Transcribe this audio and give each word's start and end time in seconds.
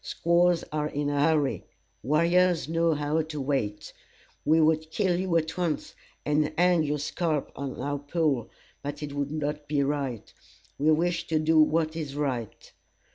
Squaws 0.03 0.63
are 0.71 0.87
in 0.87 1.11
a 1.11 1.19
hurry; 1.21 1.63
warriors 2.01 2.67
know 2.67 2.95
how 2.95 3.21
to 3.21 3.39
wait. 3.39 3.93
We 4.43 4.59
would 4.59 4.89
kill 4.89 5.19
you 5.19 5.37
at 5.37 5.55
once, 5.59 5.93
and 6.25 6.51
hang 6.57 6.81
your 6.81 6.97
scalp 6.97 7.51
on 7.55 7.79
our 7.79 7.99
pole, 7.99 8.49
but 8.81 9.03
it 9.03 9.13
would 9.13 9.29
not 9.29 9.67
be 9.67 9.83
right. 9.83 10.33
We 10.79 10.91
wish 10.91 11.27
to 11.27 11.37
do 11.37 11.59
what 11.61 11.95
is 11.95 12.15
right. 12.15 12.73